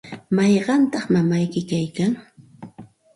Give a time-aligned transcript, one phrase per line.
[0.35, 2.11] ¿mayqantaq mamayki kaykan?